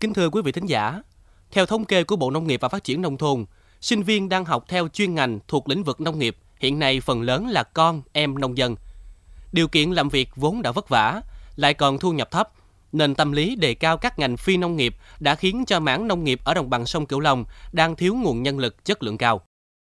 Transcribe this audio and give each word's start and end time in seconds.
Kính 0.00 0.14
thưa 0.14 0.30
quý 0.30 0.42
vị 0.42 0.52
thính 0.52 0.66
giả, 0.66 1.02
theo 1.50 1.66
thống 1.66 1.84
kê 1.84 2.04
của 2.04 2.16
Bộ 2.16 2.30
Nông 2.30 2.46
nghiệp 2.46 2.60
và 2.60 2.68
Phát 2.68 2.84
triển 2.84 3.02
Nông 3.02 3.16
thôn, 3.16 3.44
sinh 3.80 4.02
viên 4.02 4.28
đang 4.28 4.44
học 4.44 4.64
theo 4.68 4.88
chuyên 4.88 5.14
ngành 5.14 5.38
thuộc 5.48 5.68
lĩnh 5.68 5.84
vực 5.84 6.00
nông 6.00 6.18
nghiệp 6.18 6.36
hiện 6.60 6.78
nay 6.78 7.00
phần 7.00 7.22
lớn 7.22 7.48
là 7.48 7.62
con, 7.62 8.02
em 8.12 8.38
nông 8.38 8.58
dân. 8.58 8.76
Điều 9.52 9.68
kiện 9.68 9.90
làm 9.90 10.08
việc 10.08 10.28
vốn 10.36 10.62
đã 10.62 10.72
vất 10.72 10.88
vả, 10.88 11.22
lại 11.56 11.74
còn 11.74 11.98
thu 11.98 12.12
nhập 12.12 12.30
thấp, 12.30 12.50
nên 12.92 13.14
tâm 13.14 13.32
lý 13.32 13.56
đề 13.56 13.74
cao 13.74 13.96
các 13.96 14.18
ngành 14.18 14.36
phi 14.36 14.56
nông 14.56 14.76
nghiệp 14.76 14.96
đã 15.20 15.34
khiến 15.34 15.64
cho 15.66 15.80
mảng 15.80 16.08
nông 16.08 16.24
nghiệp 16.24 16.40
ở 16.44 16.54
đồng 16.54 16.70
bằng 16.70 16.86
sông 16.86 17.06
Cửu 17.06 17.20
Long 17.20 17.44
đang 17.72 17.96
thiếu 17.96 18.14
nguồn 18.14 18.42
nhân 18.42 18.58
lực 18.58 18.84
chất 18.84 19.02
lượng 19.02 19.18
cao. 19.18 19.40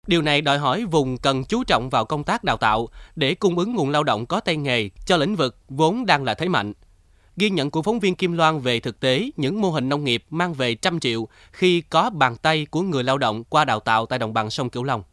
Điều 0.07 0.21
này 0.21 0.41
đòi 0.41 0.57
hỏi 0.57 0.85
vùng 0.85 1.17
cần 1.17 1.43
chú 1.43 1.63
trọng 1.63 1.89
vào 1.89 2.05
công 2.05 2.23
tác 2.23 2.43
đào 2.43 2.57
tạo 2.57 2.87
để 3.15 3.35
cung 3.35 3.57
ứng 3.57 3.75
nguồn 3.75 3.89
lao 3.89 4.03
động 4.03 4.25
có 4.25 4.39
tay 4.39 4.57
nghề 4.57 4.89
cho 5.05 5.17
lĩnh 5.17 5.35
vực 5.35 5.57
vốn 5.69 6.05
đang 6.05 6.23
là 6.23 6.33
thế 6.33 6.47
mạnh. 6.47 6.73
Ghi 7.37 7.49
nhận 7.49 7.71
của 7.71 7.81
phóng 7.81 7.99
viên 7.99 8.15
Kim 8.15 8.33
Loan 8.33 8.59
về 8.59 8.79
thực 8.79 8.99
tế 8.99 9.31
những 9.37 9.61
mô 9.61 9.69
hình 9.69 9.89
nông 9.89 10.03
nghiệp 10.03 10.23
mang 10.29 10.53
về 10.53 10.75
trăm 10.75 10.99
triệu 10.99 11.27
khi 11.51 11.81
có 11.81 12.09
bàn 12.09 12.35
tay 12.41 12.65
của 12.65 12.81
người 12.81 13.03
lao 13.03 13.17
động 13.17 13.43
qua 13.43 13.65
đào 13.65 13.79
tạo 13.79 14.05
tại 14.05 14.19
đồng 14.19 14.33
bằng 14.33 14.49
sông 14.49 14.69
Cửu 14.69 14.83
Long. 14.83 15.03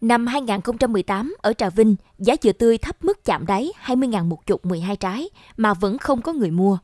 Năm 0.00 0.26
2018, 0.26 1.34
ở 1.42 1.52
Trà 1.52 1.70
Vinh, 1.70 1.96
giá 2.18 2.34
dừa 2.42 2.52
tươi 2.52 2.78
thấp 2.78 3.04
mức 3.04 3.24
chạm 3.24 3.46
đáy 3.46 3.72
20.000 3.84 4.24
một 4.24 4.46
chục 4.46 4.66
12 4.66 4.96
trái 4.96 5.28
mà 5.56 5.74
vẫn 5.74 5.98
không 5.98 6.22
có 6.22 6.32
người 6.32 6.50
mua. 6.50 6.78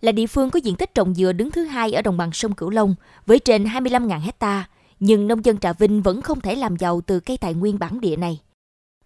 Là 0.00 0.12
địa 0.12 0.26
phương 0.26 0.50
có 0.50 0.60
diện 0.62 0.76
tích 0.76 0.94
trồng 0.94 1.14
dừa 1.14 1.32
đứng 1.32 1.50
thứ 1.50 1.64
hai 1.64 1.92
ở 1.92 2.02
đồng 2.02 2.16
bằng 2.16 2.32
sông 2.32 2.54
Cửu 2.54 2.70
Long 2.70 2.94
với 3.26 3.38
trên 3.38 3.64
25.000 3.64 4.20
hecta, 4.20 4.68
nhưng 5.00 5.28
nông 5.28 5.44
dân 5.44 5.58
Trà 5.58 5.72
Vinh 5.72 6.02
vẫn 6.02 6.22
không 6.22 6.40
thể 6.40 6.54
làm 6.54 6.76
giàu 6.76 7.00
từ 7.06 7.20
cây 7.20 7.36
tài 7.36 7.54
nguyên 7.54 7.78
bản 7.78 8.00
địa 8.00 8.16
này. 8.16 8.40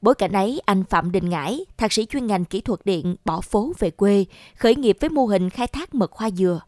Bối 0.00 0.14
cảnh 0.14 0.32
ấy, 0.32 0.60
anh 0.64 0.84
Phạm 0.84 1.12
Đình 1.12 1.28
Ngãi, 1.28 1.64
thạc 1.76 1.92
sĩ 1.92 2.06
chuyên 2.06 2.26
ngành 2.26 2.44
kỹ 2.44 2.60
thuật 2.60 2.80
điện, 2.84 3.16
bỏ 3.24 3.40
phố 3.40 3.72
về 3.78 3.90
quê, 3.90 4.24
khởi 4.56 4.76
nghiệp 4.76 4.96
với 5.00 5.10
mô 5.10 5.24
hình 5.26 5.50
khai 5.50 5.66
thác 5.66 5.94
mật 5.94 6.12
hoa 6.12 6.30
dừa. 6.30 6.60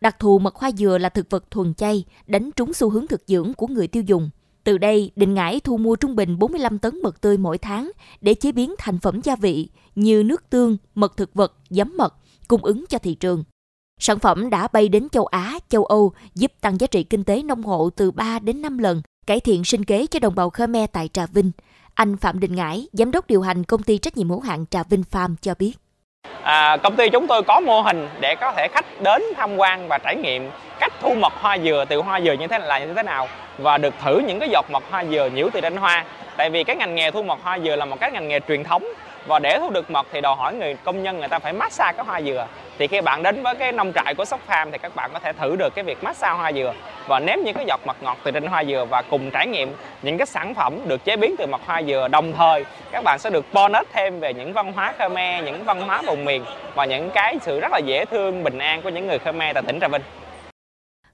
Đặc 0.00 0.18
thù 0.18 0.38
mật 0.38 0.56
hoa 0.56 0.70
dừa 0.72 0.98
là 0.98 1.08
thực 1.08 1.30
vật 1.30 1.50
thuần 1.50 1.74
chay, 1.74 2.04
đánh 2.26 2.50
trúng 2.56 2.72
xu 2.72 2.90
hướng 2.90 3.06
thực 3.06 3.22
dưỡng 3.26 3.54
của 3.54 3.66
người 3.66 3.88
tiêu 3.88 4.02
dùng. 4.02 4.30
Từ 4.64 4.78
đây, 4.78 5.10
Đình 5.16 5.34
Ngãi 5.34 5.60
thu 5.60 5.76
mua 5.76 5.96
trung 5.96 6.16
bình 6.16 6.38
45 6.38 6.78
tấn 6.78 7.02
mật 7.02 7.20
tươi 7.20 7.38
mỗi 7.38 7.58
tháng 7.58 7.90
để 8.20 8.34
chế 8.34 8.52
biến 8.52 8.74
thành 8.78 8.98
phẩm 8.98 9.20
gia 9.24 9.36
vị 9.36 9.68
như 9.94 10.22
nước 10.22 10.50
tương, 10.50 10.76
mật 10.94 11.16
thực 11.16 11.34
vật, 11.34 11.54
giấm 11.70 11.96
mật, 11.96 12.14
cung 12.48 12.64
ứng 12.64 12.84
cho 12.88 12.98
thị 12.98 13.14
trường. 13.14 13.44
Sản 14.00 14.18
phẩm 14.18 14.50
đã 14.50 14.68
bay 14.68 14.88
đến 14.88 15.08
châu 15.08 15.26
Á, 15.26 15.58
châu 15.68 15.84
Âu, 15.84 16.12
giúp 16.34 16.52
tăng 16.60 16.80
giá 16.80 16.86
trị 16.86 17.02
kinh 17.04 17.24
tế 17.24 17.42
nông 17.42 17.62
hộ 17.62 17.90
từ 17.90 18.10
3 18.10 18.38
đến 18.38 18.62
5 18.62 18.78
lần, 18.78 19.02
cải 19.26 19.40
thiện 19.40 19.64
sinh 19.64 19.84
kế 19.84 20.06
cho 20.06 20.18
đồng 20.18 20.34
bào 20.34 20.50
Khmer 20.50 20.90
tại 20.92 21.08
Trà 21.08 21.26
Vinh. 21.26 21.50
Anh 21.94 22.16
Phạm 22.16 22.40
Đình 22.40 22.54
Ngãi, 22.54 22.86
giám 22.92 23.10
đốc 23.10 23.26
điều 23.26 23.42
hành 23.42 23.64
công 23.64 23.82
ty 23.82 23.98
trách 23.98 24.16
nhiệm 24.16 24.28
hữu 24.28 24.40
hạn 24.40 24.64
Trà 24.70 24.82
Vinh 24.90 25.04
Farm 25.12 25.34
cho 25.42 25.54
biết. 25.58 25.72
À, 26.42 26.76
công 26.76 26.96
ty 26.96 27.08
chúng 27.08 27.26
tôi 27.26 27.42
có 27.42 27.60
mô 27.60 27.80
hình 27.80 28.08
để 28.20 28.34
có 28.40 28.52
thể 28.52 28.68
khách 28.68 28.84
đến 29.02 29.22
tham 29.36 29.56
quan 29.56 29.88
và 29.88 29.98
trải 29.98 30.16
nghiệm 30.16 30.50
cách 30.80 30.92
thu 31.00 31.14
mật 31.14 31.32
hoa 31.32 31.58
dừa 31.58 31.84
từ 31.88 32.02
hoa 32.02 32.20
dừa 32.20 32.32
như 32.32 32.46
thế 32.46 32.58
là 32.58 32.78
như 32.78 32.94
thế 32.94 33.02
nào 33.02 33.28
và 33.58 33.78
được 33.78 33.94
thử 34.04 34.18
những 34.26 34.38
cái 34.38 34.48
giọt 34.48 34.66
mật 34.70 34.84
hoa 34.90 35.04
dừa 35.04 35.28
nhiễu 35.34 35.48
từ 35.52 35.60
trên 35.60 35.76
hoa. 35.76 36.04
Tại 36.36 36.50
vì 36.50 36.64
cái 36.64 36.76
ngành 36.76 36.94
nghề 36.94 37.10
thu 37.10 37.22
mật 37.22 37.38
hoa 37.42 37.58
dừa 37.58 37.76
là 37.76 37.84
một 37.84 37.96
cái 38.00 38.10
ngành 38.10 38.28
nghề 38.28 38.40
truyền 38.48 38.64
thống 38.64 38.84
và 39.26 39.38
để 39.38 39.58
thu 39.58 39.70
được 39.70 39.90
mật 39.90 40.06
thì 40.12 40.20
đòi 40.20 40.36
hỏi 40.36 40.54
người 40.54 40.76
công 40.84 41.02
nhân 41.02 41.18
người 41.18 41.28
ta 41.28 41.38
phải 41.38 41.52
massage 41.52 41.96
cái 41.96 42.06
hoa 42.06 42.22
dừa 42.22 42.46
thì 42.78 42.86
khi 42.86 43.00
bạn 43.00 43.22
đến 43.22 43.42
với 43.42 43.54
cái 43.54 43.72
nông 43.72 43.92
trại 43.92 44.14
của 44.14 44.24
Sóc 44.24 44.40
Farm 44.48 44.70
thì 44.70 44.78
các 44.78 44.94
bạn 44.94 45.10
có 45.12 45.18
thể 45.18 45.32
thử 45.32 45.56
được 45.56 45.74
cái 45.74 45.84
việc 45.84 46.04
massage 46.04 46.38
hoa 46.38 46.52
dừa 46.52 46.74
và 47.08 47.20
nếm 47.20 47.38
những 47.44 47.54
cái 47.54 47.64
giọt 47.68 47.80
mật 47.86 48.02
ngọt 48.02 48.18
từ 48.24 48.30
trên 48.30 48.46
hoa 48.46 48.64
dừa 48.64 48.86
và 48.90 49.02
cùng 49.10 49.30
trải 49.30 49.46
nghiệm 49.46 49.72
những 50.02 50.18
cái 50.18 50.26
sản 50.26 50.54
phẩm 50.54 50.78
được 50.86 51.04
chế 51.04 51.16
biến 51.16 51.34
từ 51.38 51.46
mật 51.46 51.60
hoa 51.66 51.82
dừa 51.82 52.08
đồng 52.08 52.32
thời 52.32 52.64
các 52.92 53.04
bạn 53.04 53.18
sẽ 53.18 53.30
được 53.30 53.44
bonus 53.52 53.86
thêm 53.92 54.20
về 54.20 54.34
những 54.34 54.52
văn 54.52 54.72
hóa 54.72 54.94
Khmer, 54.98 55.44
những 55.44 55.64
văn 55.64 55.80
hóa 55.80 56.02
vùng 56.06 56.24
miền 56.24 56.44
và 56.74 56.84
những 56.84 57.10
cái 57.14 57.38
sự 57.42 57.60
rất 57.60 57.72
là 57.72 57.78
dễ 57.78 58.04
thương, 58.04 58.44
bình 58.44 58.58
an 58.58 58.82
của 58.82 58.88
những 58.88 59.06
người 59.06 59.18
Khmer 59.18 59.54
tại 59.54 59.62
tỉnh 59.66 59.78
Trà 59.80 59.88
Vinh. 59.88 60.02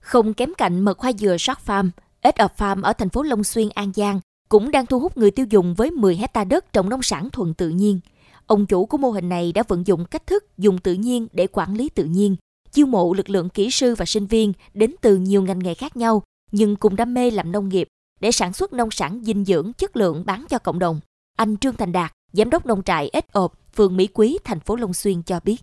Không 0.00 0.34
kém 0.34 0.54
cạnh 0.54 0.80
mật 0.80 0.98
hoa 0.98 1.12
dừa 1.12 1.36
sóc 1.36 1.58
Farm, 1.66 1.90
ít 2.22 2.36
of 2.36 2.48
Farm 2.56 2.82
ở 2.82 2.92
thành 2.92 3.08
phố 3.08 3.22
Long 3.22 3.44
Xuyên, 3.44 3.68
An 3.74 3.92
Giang 3.94 4.20
cũng 4.48 4.70
đang 4.70 4.86
thu 4.86 5.00
hút 5.00 5.16
người 5.16 5.30
tiêu 5.30 5.46
dùng 5.50 5.74
với 5.74 5.90
10 5.90 6.16
hecta 6.16 6.44
đất 6.44 6.72
trồng 6.72 6.88
nông 6.88 7.02
sản 7.02 7.30
thuần 7.30 7.54
tự 7.54 7.68
nhiên. 7.68 8.00
Ông 8.50 8.66
chủ 8.66 8.86
của 8.86 8.98
mô 8.98 9.10
hình 9.10 9.28
này 9.28 9.52
đã 9.52 9.62
vận 9.68 9.86
dụng 9.86 10.04
cách 10.04 10.26
thức 10.26 10.44
dùng 10.58 10.78
tự 10.78 10.92
nhiên 10.92 11.26
để 11.32 11.46
quản 11.46 11.74
lý 11.74 11.88
tự 11.88 12.04
nhiên, 12.04 12.36
chiêu 12.72 12.86
mộ 12.86 13.14
lực 13.14 13.30
lượng 13.30 13.48
kỹ 13.48 13.70
sư 13.70 13.94
và 13.94 14.04
sinh 14.04 14.26
viên 14.26 14.52
đến 14.74 14.94
từ 15.00 15.16
nhiều 15.16 15.42
ngành 15.42 15.58
nghề 15.58 15.74
khác 15.74 15.96
nhau, 15.96 16.22
nhưng 16.52 16.76
cùng 16.76 16.96
đam 16.96 17.14
mê 17.14 17.30
làm 17.30 17.52
nông 17.52 17.68
nghiệp 17.68 17.88
để 18.20 18.32
sản 18.32 18.52
xuất 18.52 18.72
nông 18.72 18.90
sản 18.90 19.20
dinh 19.24 19.44
dưỡng 19.44 19.72
chất 19.72 19.96
lượng 19.96 20.22
bán 20.26 20.44
cho 20.48 20.58
cộng 20.58 20.78
đồng. 20.78 21.00
Anh 21.36 21.56
Trương 21.56 21.76
Thành 21.76 21.92
Đạt, 21.92 22.12
giám 22.32 22.50
đốc 22.50 22.66
nông 22.66 22.82
trại 22.82 23.10
Ếch 23.12 23.32
ộp, 23.32 23.58
phường 23.76 23.96
Mỹ 23.96 24.06
Quý, 24.06 24.38
thành 24.44 24.60
phố 24.60 24.76
Long 24.76 24.94
Xuyên 24.94 25.22
cho 25.22 25.40
biết. 25.44 25.56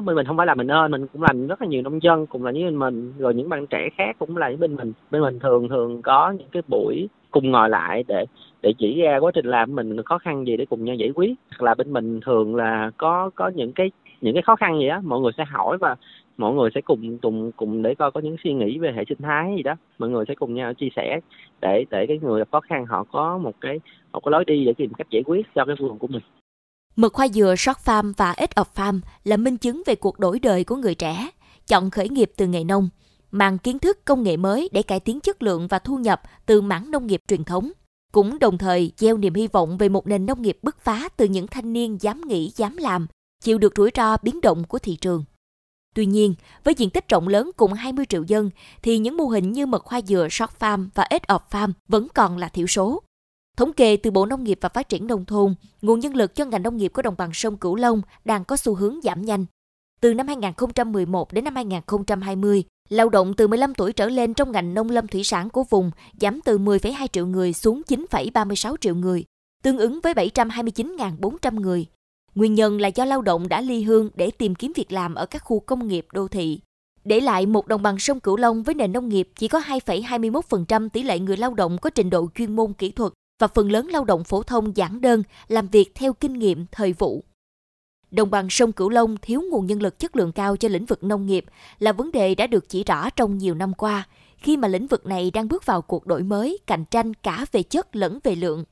Bên 0.00 0.16
mình 0.16 0.26
không 0.26 0.36
phải 0.36 0.46
là 0.46 0.54
mình 0.54 0.68
ơn, 0.68 0.90
mình 0.90 1.06
cũng 1.06 1.22
làm 1.22 1.46
rất 1.46 1.62
là 1.62 1.68
nhiều 1.68 1.82
nông 1.82 2.02
dân 2.02 2.26
cùng 2.26 2.44
là 2.44 2.52
với 2.52 2.64
bên 2.64 2.78
mình, 2.78 3.12
rồi 3.18 3.34
những 3.34 3.48
bạn 3.48 3.66
trẻ 3.66 3.88
khác 3.96 4.16
cũng 4.18 4.36
là 4.36 4.46
với 4.48 4.56
bên 4.56 4.76
mình. 4.76 4.92
Bên 5.10 5.22
mình 5.22 5.38
thường 5.38 5.68
thường 5.68 6.02
có 6.02 6.30
những 6.30 6.48
cái 6.52 6.62
buổi 6.68 7.08
cùng 7.30 7.50
ngồi 7.50 7.68
lại 7.68 8.04
để 8.08 8.24
để 8.62 8.72
chỉ 8.78 9.02
ra 9.02 9.18
quá 9.20 9.30
trình 9.34 9.46
làm 9.46 9.74
mình 9.74 10.02
khó 10.02 10.18
khăn 10.18 10.46
gì 10.46 10.56
để 10.56 10.66
cùng 10.66 10.84
nhau 10.84 10.94
giải 10.94 11.10
quyết. 11.14 11.34
Hoặc 11.50 11.62
là 11.62 11.74
bên 11.74 11.92
mình 11.92 12.20
thường 12.20 12.56
là 12.56 12.90
có 12.96 13.30
có 13.34 13.48
những 13.48 13.72
cái 13.72 13.90
những 14.20 14.34
cái 14.34 14.42
khó 14.42 14.56
khăn 14.56 14.78
gì 14.80 14.88
đó 14.88 15.00
mọi 15.04 15.20
người 15.20 15.32
sẽ 15.36 15.44
hỏi 15.44 15.78
và 15.78 15.96
mọi 16.36 16.54
người 16.54 16.70
sẽ 16.74 16.80
cùng 16.80 17.18
cùng 17.18 17.52
cùng 17.56 17.82
để 17.82 17.94
coi 17.94 18.10
có 18.10 18.20
những 18.20 18.36
suy 18.44 18.52
nghĩ 18.52 18.78
về 18.78 18.92
hệ 18.96 19.04
sinh 19.08 19.18
thái 19.22 19.54
gì 19.56 19.62
đó. 19.62 19.74
Mọi 19.98 20.10
người 20.10 20.24
sẽ 20.28 20.34
cùng 20.34 20.54
nhau 20.54 20.74
chia 20.74 20.88
sẻ 20.96 21.20
để 21.60 21.84
để 21.90 22.06
cái 22.06 22.18
người 22.22 22.38
gặp 22.38 22.48
khó 22.52 22.60
khăn 22.60 22.86
họ 22.86 23.04
có 23.04 23.38
một 23.38 23.54
cái 23.60 23.80
một 24.12 24.20
cái 24.24 24.32
lối 24.32 24.44
đi 24.44 24.64
để 24.64 24.72
tìm 24.72 24.94
cách 24.94 25.10
giải 25.10 25.22
quyết 25.26 25.46
cho 25.54 25.64
cái 25.64 25.76
vườn 25.80 25.98
của 25.98 26.06
mình. 26.06 26.22
Mực 26.96 27.12
khoai 27.12 27.28
dừa 27.28 27.54
Short 27.58 27.78
Farm 27.84 28.12
và 28.16 28.32
ít 28.32 28.50
of 28.56 28.64
Farm 28.74 29.00
là 29.24 29.36
minh 29.36 29.56
chứng 29.56 29.82
về 29.86 29.94
cuộc 29.94 30.18
đổi 30.18 30.38
đời 30.38 30.64
của 30.64 30.76
người 30.76 30.94
trẻ, 30.94 31.30
chọn 31.66 31.90
khởi 31.90 32.08
nghiệp 32.08 32.32
từ 32.36 32.46
nghề 32.46 32.64
nông, 32.64 32.88
mang 33.30 33.58
kiến 33.58 33.78
thức 33.78 34.04
công 34.04 34.22
nghệ 34.22 34.36
mới 34.36 34.68
để 34.72 34.82
cải 34.82 35.00
tiến 35.00 35.20
chất 35.20 35.42
lượng 35.42 35.68
và 35.68 35.78
thu 35.78 35.98
nhập 35.98 36.22
từ 36.46 36.60
mảng 36.60 36.90
nông 36.90 37.06
nghiệp 37.06 37.20
truyền 37.28 37.44
thống 37.44 37.70
cũng 38.14 38.38
đồng 38.38 38.58
thời 38.58 38.92
gieo 38.96 39.16
niềm 39.16 39.34
hy 39.34 39.46
vọng 39.46 39.78
về 39.78 39.88
một 39.88 40.06
nền 40.06 40.26
nông 40.26 40.42
nghiệp 40.42 40.58
bứt 40.62 40.80
phá 40.80 41.08
từ 41.16 41.24
những 41.24 41.46
thanh 41.46 41.72
niên 41.72 41.98
dám 42.00 42.20
nghĩ, 42.20 42.52
dám 42.56 42.76
làm, 42.76 43.06
chịu 43.42 43.58
được 43.58 43.72
rủi 43.76 43.90
ro 43.96 44.16
biến 44.22 44.40
động 44.40 44.64
của 44.64 44.78
thị 44.78 44.96
trường. 44.96 45.24
Tuy 45.94 46.06
nhiên, 46.06 46.34
với 46.64 46.74
diện 46.74 46.90
tích 46.90 47.08
rộng 47.08 47.28
lớn 47.28 47.50
cùng 47.56 47.72
20 47.72 48.06
triệu 48.06 48.22
dân, 48.22 48.50
thì 48.82 48.98
những 48.98 49.16
mô 49.16 49.24
hình 49.24 49.52
như 49.52 49.66
mật 49.66 49.84
khoai 49.84 50.02
dừa 50.06 50.28
short 50.30 50.50
farm 50.58 50.88
và 50.94 51.06
edge 51.10 51.24
of 51.28 51.38
farm 51.50 51.72
vẫn 51.88 52.08
còn 52.14 52.38
là 52.38 52.48
thiểu 52.48 52.66
số. 52.66 53.02
Thống 53.56 53.72
kê 53.72 53.96
từ 53.96 54.10
Bộ 54.10 54.26
Nông 54.26 54.44
nghiệp 54.44 54.58
và 54.60 54.68
Phát 54.68 54.88
triển 54.88 55.06
Nông 55.06 55.24
thôn, 55.24 55.54
nguồn 55.82 56.00
nhân 56.00 56.16
lực 56.16 56.34
cho 56.34 56.44
ngành 56.44 56.62
nông 56.62 56.76
nghiệp 56.76 56.88
của 56.88 57.02
đồng 57.02 57.14
bằng 57.18 57.30
sông 57.34 57.56
Cửu 57.56 57.76
Long 57.76 58.02
đang 58.24 58.44
có 58.44 58.56
xu 58.56 58.74
hướng 58.74 59.00
giảm 59.02 59.22
nhanh. 59.22 59.46
Từ 60.00 60.14
năm 60.14 60.26
2011 60.26 61.32
đến 61.32 61.44
năm 61.44 61.54
2020, 61.54 62.64
Lao 62.88 63.08
động 63.08 63.34
từ 63.34 63.48
15 63.48 63.74
tuổi 63.74 63.92
trở 63.92 64.08
lên 64.08 64.34
trong 64.34 64.52
ngành 64.52 64.74
nông 64.74 64.90
lâm 64.90 65.06
thủy 65.06 65.24
sản 65.24 65.50
của 65.50 65.64
vùng 65.70 65.90
giảm 66.20 66.40
từ 66.40 66.58
10,2 66.58 67.06
triệu 67.12 67.26
người 67.26 67.52
xuống 67.52 67.82
9,36 67.88 68.76
triệu 68.80 68.94
người, 68.94 69.24
tương 69.62 69.78
ứng 69.78 70.00
với 70.02 70.14
729.400 70.14 71.60
người. 71.60 71.86
Nguyên 72.34 72.54
nhân 72.54 72.80
là 72.80 72.88
do 72.88 73.04
lao 73.04 73.22
động 73.22 73.48
đã 73.48 73.60
ly 73.60 73.82
hương 73.82 74.10
để 74.14 74.30
tìm 74.30 74.54
kiếm 74.54 74.72
việc 74.76 74.92
làm 74.92 75.14
ở 75.14 75.26
các 75.26 75.42
khu 75.44 75.60
công 75.60 75.88
nghiệp 75.88 76.06
đô 76.12 76.28
thị. 76.28 76.60
Để 77.04 77.20
lại 77.20 77.46
một 77.46 77.66
đồng 77.66 77.82
bằng 77.82 77.98
sông 77.98 78.20
Cửu 78.20 78.36
Long 78.36 78.62
với 78.62 78.74
nền 78.74 78.92
nông 78.92 79.08
nghiệp 79.08 79.28
chỉ 79.36 79.48
có 79.48 79.60
2,21% 79.60 80.88
tỷ 80.88 81.02
lệ 81.02 81.18
người 81.18 81.36
lao 81.36 81.54
động 81.54 81.78
có 81.78 81.90
trình 81.90 82.10
độ 82.10 82.28
chuyên 82.34 82.56
môn 82.56 82.72
kỹ 82.72 82.90
thuật 82.90 83.12
và 83.38 83.46
phần 83.46 83.72
lớn 83.72 83.86
lao 83.86 84.04
động 84.04 84.24
phổ 84.24 84.42
thông 84.42 84.76
giản 84.76 85.00
đơn 85.00 85.22
làm 85.48 85.68
việc 85.68 85.92
theo 85.94 86.12
kinh 86.12 86.32
nghiệm 86.32 86.66
thời 86.72 86.92
vụ. 86.92 87.24
Đồng 88.10 88.30
bằng 88.30 88.50
sông 88.50 88.72
Cửu 88.72 88.88
Long 88.88 89.16
thiếu 89.22 89.42
nguồn 89.50 89.66
nhân 89.66 89.82
lực 89.82 89.98
chất 89.98 90.16
lượng 90.16 90.32
cao 90.32 90.56
cho 90.56 90.68
lĩnh 90.68 90.86
vực 90.86 91.04
nông 91.04 91.26
nghiệp 91.26 91.44
là 91.78 91.92
vấn 91.92 92.12
đề 92.12 92.34
đã 92.34 92.46
được 92.46 92.68
chỉ 92.68 92.84
rõ 92.84 93.10
trong 93.10 93.38
nhiều 93.38 93.54
năm 93.54 93.74
qua, 93.74 94.08
khi 94.36 94.56
mà 94.56 94.68
lĩnh 94.68 94.86
vực 94.86 95.06
này 95.06 95.30
đang 95.30 95.48
bước 95.48 95.66
vào 95.66 95.82
cuộc 95.82 96.06
đổi 96.06 96.22
mới, 96.22 96.58
cạnh 96.66 96.84
tranh 96.84 97.14
cả 97.14 97.46
về 97.52 97.62
chất 97.62 97.96
lẫn 97.96 98.18
về 98.24 98.34
lượng. 98.34 98.64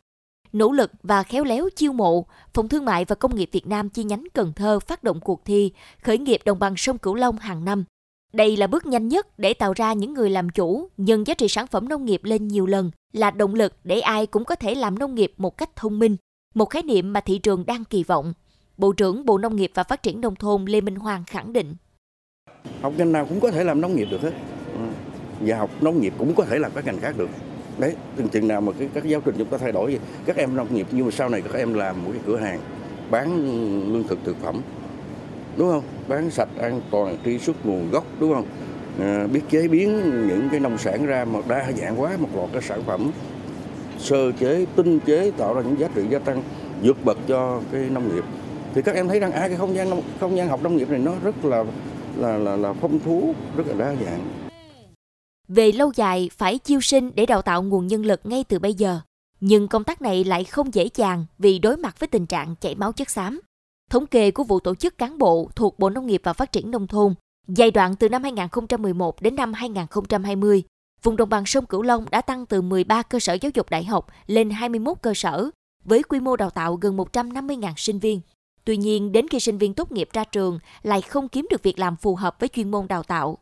Nỗ 0.53 0.73
lực 0.73 0.91
và 1.03 1.23
khéo 1.23 1.45
léo 1.45 1.69
chiêu 1.77 1.93
mộ, 1.93 2.27
Phòng 2.55 2.69
Thương 2.69 2.85
mại 2.85 3.05
và 3.05 3.15
Công 3.15 3.37
nghiệp 3.37 3.49
Việt 3.53 3.67
Nam 3.67 3.89
chi 3.89 4.05
nhánh 4.05 4.25
Cần 4.35 4.53
Thơ 4.53 4.79
phát 4.81 5.05
động 5.05 5.21
cuộc 5.21 5.45
thi 5.45 5.73
khởi 6.03 6.19
nghiệp 6.19 6.41
đồng 6.45 6.59
bằng 6.59 6.75
sông 6.77 6.99
Cửu 6.99 7.15
Long 7.15 7.39
hàng 7.39 7.65
năm. 7.65 7.85
Đây 8.33 8.57
là 8.57 8.67
bước 8.67 8.87
nhanh 8.87 9.09
nhất 9.09 9.39
để 9.39 9.55
tạo 9.55 9.73
ra 9.77 9.93
những 9.93 10.15
người 10.15 10.31
làm 10.31 10.51
chủ, 10.51 10.89
nhân 10.97 11.27
giá 11.27 11.35
trị 11.35 11.49
sản 11.49 11.67
phẩm 11.67 11.89
nông 11.89 12.05
nghiệp 12.05 12.21
lên 12.25 12.49
nhiều 12.49 12.67
lần, 12.67 12.91
là 13.13 13.31
động 13.31 13.55
lực 13.55 13.75
để 13.85 14.01
ai 14.01 14.27
cũng 14.27 14.45
có 14.45 14.55
thể 14.55 14.75
làm 14.75 14.99
nông 14.99 15.15
nghiệp 15.15 15.33
một 15.37 15.57
cách 15.57 15.77
thông 15.77 15.99
minh, 15.99 16.17
một 16.55 16.65
khái 16.65 16.83
niệm 16.83 17.13
mà 17.13 17.21
thị 17.21 17.39
trường 17.39 17.67
đang 17.67 17.85
kỳ 17.85 18.05
vọng. 18.05 18.35
Bộ 18.77 18.93
trưởng 18.93 19.25
Bộ 19.27 19.39
Nông 19.39 19.57
nghiệp 19.57 19.71
và 19.75 19.85
Phát 19.85 20.03
triển 20.03 20.21
Nông 20.21 20.37
thôn 20.37 20.65
Lê 20.65 20.81
Minh 20.81 20.97
Hoàng 20.97 21.25
khẳng 21.27 21.53
định. 21.53 21.75
Học 22.81 22.93
ngành 22.97 23.13
nào 23.13 23.27
cũng 23.29 23.41
có 23.41 23.51
thể 23.51 23.65
làm 23.65 23.81
nông 23.81 23.97
nghiệp 23.97 24.09
được 24.11 24.21
hết. 24.23 24.33
Ừ. 24.75 24.81
Và 25.41 25.57
học 25.57 25.71
nông 25.83 26.01
nghiệp 26.01 26.13
cũng 26.19 26.35
có 26.35 26.45
thể 26.45 26.59
làm 26.59 26.73
các 26.75 26.87
ngành 26.87 27.01
khác 27.01 27.19
được. 27.19 27.29
Đấy, 27.79 27.95
từng 28.17 28.29
chừng 28.29 28.49
nào 28.49 28.61
mà 28.61 28.73
cái, 28.79 28.89
các 28.95 29.05
giáo 29.05 29.21
trình 29.25 29.35
chúng 29.39 29.49
ta 29.49 29.59
thay 29.59 29.73
đổi, 29.73 29.99
các 30.25 30.37
em 30.37 30.57
nông 30.57 30.75
nghiệp 30.75 30.87
nhưng 30.91 31.05
mà 31.05 31.11
sau 31.11 31.29
này 31.29 31.43
các 31.43 31.55
em 31.55 31.75
làm 31.75 32.05
một 32.05 32.11
cái 32.13 32.23
cửa 32.27 32.37
hàng 32.37 32.61
bán 33.11 33.45
lương 33.93 34.09
thực 34.09 34.19
thực 34.25 34.37
phẩm, 34.43 34.61
đúng 35.57 35.71
không? 35.71 35.83
Bán 36.09 36.31
sạch, 36.31 36.49
an 36.61 36.81
toàn, 36.91 37.17
truy 37.25 37.39
xuất 37.39 37.67
nguồn 37.67 37.91
gốc, 37.91 38.05
đúng 38.21 38.35
không? 38.35 38.47
À, 39.01 39.27
biết 39.33 39.41
chế 39.51 39.69
biến 39.69 40.01
những 40.29 40.49
cái 40.51 40.61
nông 40.61 40.79
sản 40.79 41.07
ra 41.07 41.25
một 41.25 41.43
đa 41.49 41.73
dạng 41.73 42.01
quá 42.01 42.17
một 42.19 42.29
loạt 42.35 42.49
cái 42.53 42.63
sản 42.63 42.83
phẩm 42.87 43.11
sơ 43.99 44.33
chế, 44.33 44.67
tinh 44.77 45.01
chế 45.01 45.31
tạo 45.31 45.55
ra 45.55 45.63
những 45.63 45.81
giá 45.81 45.89
trị 45.95 46.03
gia 46.11 46.19
tăng 46.19 46.43
vượt 46.83 47.05
bậc 47.05 47.19
cho 47.29 47.61
cái 47.73 47.81
nông 47.91 48.15
nghiệp 48.15 48.25
thì 48.75 48.83
các 48.83 48.95
em 48.95 49.09
thấy 49.09 49.21
rằng 49.21 49.33
à 49.33 49.49
cái 49.49 49.57
không 49.57 49.75
gian 49.75 50.03
không 50.21 50.37
gian 50.37 50.49
học 50.49 50.63
nông 50.63 50.77
nghiệp 50.77 50.91
này 50.91 50.99
nó 50.99 51.13
rất 51.25 51.45
là 51.45 51.65
là 52.17 52.39
là, 52.39 52.57
là 52.57 52.73
phong 52.73 52.99
phú 52.99 53.35
rất 53.57 53.67
là 53.67 53.75
đa 53.79 53.95
dạng 54.05 54.21
về 55.49 55.73
lâu 55.73 55.93
dài 55.95 56.31
phải 56.37 56.59
chiêu 56.59 56.81
sinh 56.81 57.11
để 57.15 57.27
đào 57.27 57.43
tạo 57.43 57.63
nguồn 57.63 57.87
nhân 57.87 58.07
lực 58.07 58.21
ngay 58.25 58.45
từ 58.49 58.59
bây 58.59 58.75
giờ 58.75 59.01
nhưng 59.41 59.69
công 59.69 59.85
tác 59.85 60.03
này 60.03 60.25
lại 60.25 60.45
không 60.45 60.75
dễ 60.75 60.89
dàng 60.95 61.27
vì 61.39 61.59
đối 61.59 61.77
mặt 61.77 62.01
với 62.01 62.09
tình 62.09 62.27
trạng 62.27 62.55
chảy 62.61 62.75
máu 62.75 62.93
chất 62.93 63.11
xám. 63.11 63.41
Thống 63.93 64.07
kê 64.07 64.31
của 64.31 64.45
vụ 64.45 64.61
tổ 64.61 64.75
chức 64.75 64.99
cán 64.99 65.19
bộ 65.19 65.51
thuộc 65.57 65.79
Bộ 65.79 65.91
Nông 65.91 66.07
nghiệp 66.07 66.21
và 66.25 66.33
Phát 66.33 66.53
triển 66.53 66.71
Nông 66.71 66.87
thôn, 66.87 67.15
giai 67.49 67.71
đoạn 67.71 67.97
từ 67.97 68.09
năm 68.09 68.23
2011 68.23 69.23
đến 69.23 69.37
năm 69.37 69.53
2020, 69.53 70.63
vùng 71.03 71.17
đồng 71.17 71.29
bằng 71.29 71.47
sông 71.47 71.67
Cửu 71.67 71.83
Long 71.83 72.07
đã 72.11 72.21
tăng 72.21 72.47
từ 72.47 72.63
13 72.63 73.03
cơ 73.03 73.21
sở 73.21 73.35
giáo 73.35 73.51
dục 73.55 73.71
đại 73.71 73.85
học 73.85 74.07
lên 74.27 74.51
21 74.51 74.97
cơ 75.03 75.15
sở, 75.15 75.51
với 75.85 76.03
quy 76.03 76.21
mô 76.21 76.37
đào 76.37 76.51
tạo 76.51 76.75
gần 76.75 76.97
150.000 76.97 77.73
sinh 77.77 77.99
viên. 77.99 78.21
Tuy 78.65 78.77
nhiên, 78.77 79.13
đến 79.13 79.29
khi 79.29 79.41
sinh 79.41 79.59
viên 79.59 79.75
tốt 79.75 79.93
nghiệp 79.93 80.09
ra 80.13 80.25
trường 80.25 80.59
lại 80.83 81.03
không 81.03 81.29
kiếm 81.29 81.47
được 81.51 81.63
việc 81.63 81.79
làm 81.79 81.97
phù 81.97 82.17
hợp 82.17 82.37
với 82.41 82.49
chuyên 82.49 82.71
môn 82.71 82.89
đào 82.89 83.03
tạo. 83.03 83.39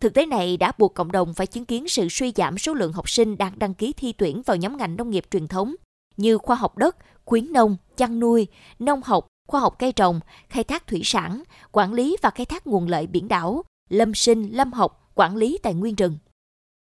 Thực 0.00 0.14
tế 0.14 0.26
này 0.26 0.56
đã 0.56 0.72
buộc 0.78 0.94
cộng 0.94 1.12
đồng 1.12 1.34
phải 1.34 1.46
chứng 1.46 1.64
kiến 1.64 1.88
sự 1.88 2.08
suy 2.10 2.32
giảm 2.36 2.58
số 2.58 2.74
lượng 2.74 2.92
học 2.92 3.08
sinh 3.08 3.38
đang 3.38 3.58
đăng 3.58 3.74
ký 3.74 3.92
thi 3.92 4.12
tuyển 4.12 4.42
vào 4.42 4.56
nhóm 4.56 4.76
ngành 4.76 4.96
nông 4.96 5.10
nghiệp 5.10 5.24
truyền 5.30 5.48
thống 5.48 5.74
như 6.16 6.38
khoa 6.38 6.56
học 6.56 6.78
đất, 6.78 6.96
khuyến 7.24 7.52
nông, 7.52 7.76
chăn 7.96 8.20
nuôi, 8.20 8.46
nông 8.78 9.00
học, 9.02 9.26
khoa 9.46 9.60
học 9.60 9.76
cây 9.78 9.92
trồng, 9.92 10.20
khai 10.48 10.64
thác 10.64 10.86
thủy 10.86 11.00
sản, 11.04 11.42
quản 11.72 11.92
lý 11.92 12.16
và 12.22 12.30
khai 12.30 12.46
thác 12.46 12.66
nguồn 12.66 12.88
lợi 12.88 13.06
biển 13.06 13.28
đảo, 13.28 13.64
lâm 13.90 14.14
sinh, 14.14 14.56
lâm 14.56 14.72
học, 14.72 15.10
quản 15.14 15.36
lý 15.36 15.58
tài 15.62 15.74
nguyên 15.74 15.94
rừng. 15.94 16.18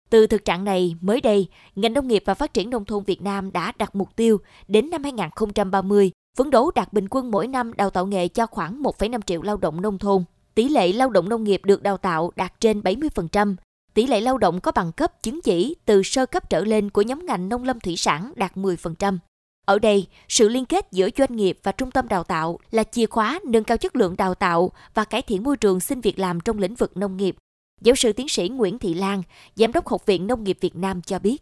Từ 0.10 0.28
thực 0.28 0.46
trạng 0.46 0.64
này, 0.64 0.96
mới 1.02 1.22
đây, 1.22 1.48
ngành 1.76 1.94
nông 1.94 2.08
nghiệp 2.08 2.24
và 2.26 2.34
phát 2.34 2.54
triển 2.54 2.70
nông 2.70 2.86
thôn 2.86 3.04
Việt 3.04 3.22
Nam 3.22 3.52
đã 3.52 3.74
đặt 3.78 3.96
mục 3.96 4.16
tiêu 4.16 4.38
đến 4.68 4.90
năm 4.90 5.04
2030 5.04 6.12
phấn 6.38 6.50
đấu 6.50 6.72
đạt 6.76 6.94
bình 6.94 7.08
quân 7.10 7.32
mỗi 7.32 7.48
năm 7.48 7.74
đào 7.74 7.90
tạo 7.90 8.06
nghề 8.06 8.28
cho 8.28 8.46
khoảng 8.46 8.84
1,5 8.84 9.22
triệu 9.22 9.42
lao 9.42 9.58
động 9.58 9.82
nông 9.82 9.98
thôn. 9.98 10.24
Tỷ 10.56 10.70
lệ 10.70 10.94
lao 10.94 11.10
động 11.10 11.30
nông 11.30 11.44
nghiệp 11.44 11.62
được 11.66 11.84
đào 11.84 11.98
tạo 11.98 12.32
đạt 12.36 12.60
trên 12.60 12.82
70%, 12.82 13.56
tỷ 13.94 14.08
lệ 14.08 14.22
lao 14.22 14.38
động 14.38 14.60
có 14.60 14.72
bằng 14.72 14.92
cấp 14.92 15.24
chứng 15.24 15.42
chỉ 15.42 15.76
từ 15.86 16.04
sơ 16.04 16.26
cấp 16.26 16.50
trở 16.50 16.66
lên 16.66 16.90
của 16.90 17.02
nhóm 17.02 17.26
ngành 17.26 17.50
nông 17.50 17.64
lâm 17.64 17.80
thủy 17.80 17.98
sản 17.98 18.34
đạt 18.36 18.58
10%. 18.58 19.18
Ở 19.66 19.80
đây, 19.80 20.08
sự 20.28 20.50
liên 20.50 20.66
kết 20.66 20.88
giữa 20.92 21.10
doanh 21.18 21.36
nghiệp 21.36 21.58
và 21.64 21.72
trung 21.72 21.92
tâm 21.92 22.08
đào 22.08 22.24
tạo 22.24 22.60
là 22.72 22.84
chìa 22.84 23.06
khóa 23.06 23.40
nâng 23.46 23.64
cao 23.64 23.78
chất 23.78 23.96
lượng 23.96 24.16
đào 24.18 24.36
tạo 24.36 24.72
và 24.94 25.06
cải 25.06 25.22
thiện 25.22 25.44
môi 25.44 25.58
trường 25.58 25.80
xin 25.80 26.02
việc 26.02 26.20
làm 26.20 26.40
trong 26.40 26.60
lĩnh 26.60 26.76
vực 26.76 26.98
nông 26.98 27.18
nghiệp. 27.18 27.36
Giáo 27.82 27.96
sư 27.96 28.14
tiến 28.14 28.30
sĩ 28.30 28.50
Nguyễn 28.50 28.80
Thị 28.80 28.94
Lan, 28.94 29.22
Giám 29.56 29.72
đốc 29.72 29.88
Học 29.88 30.06
viện 30.06 30.28
Nông 30.28 30.44
nghiệp 30.44 30.58
Việt 30.62 30.76
Nam 30.76 31.02
cho 31.02 31.20
biết. 31.20 31.38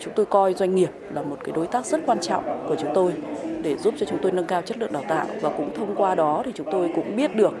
Chúng 0.00 0.12
tôi 0.16 0.26
coi 0.26 0.54
doanh 0.54 0.74
nghiệp 0.74 0.90
là 1.12 1.22
một 1.22 1.38
cái 1.44 1.52
đối 1.52 1.66
tác 1.66 1.86
rất 1.86 2.00
quan 2.06 2.20
trọng 2.20 2.44
của 2.68 2.76
chúng 2.80 2.90
tôi 2.94 3.12
để 3.62 3.76
giúp 3.76 3.94
cho 3.98 4.06
chúng 4.08 4.18
tôi 4.22 4.32
nâng 4.32 4.46
cao 4.46 4.62
chất 4.62 4.78
lượng 4.78 4.92
đào 4.92 5.04
tạo 5.08 5.26
và 5.40 5.50
cũng 5.56 5.76
thông 5.76 5.94
qua 5.96 6.14
đó 6.14 6.42
thì 6.44 6.52
chúng 6.54 6.66
tôi 6.72 6.90
cũng 6.94 7.16
biết 7.16 7.36
được 7.36 7.52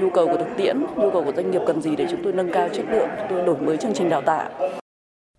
nhu 0.00 0.10
cầu 0.10 0.26
của 0.26 0.36
thực 0.36 0.56
tiễn, 0.56 0.80
nhu 0.96 1.10
cầu 1.10 1.24
của 1.24 1.32
doanh 1.36 1.50
nghiệp 1.50 1.60
cần 1.66 1.82
gì 1.82 1.96
để 1.96 2.06
chúng 2.10 2.20
tôi 2.24 2.32
nâng 2.32 2.52
cao 2.52 2.68
chất 2.72 2.84
lượng, 2.90 3.08
chúng 3.18 3.26
tôi 3.30 3.46
đổi 3.46 3.56
mới 3.56 3.76
chương 3.76 3.94
trình 3.94 4.08
đào 4.08 4.22
tạo. 4.22 4.50